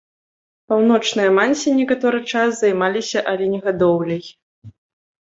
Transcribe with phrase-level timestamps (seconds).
[0.71, 4.23] Паўночныя мансі некаторы час займаліся аленегадоўляй.